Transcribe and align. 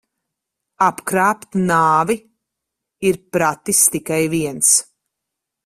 Apkrāpt 0.85 1.57
nāvi 1.67 2.15
ir 3.11 3.21
pratis 3.37 3.85
tikai 3.97 4.21
viens. 4.35 4.73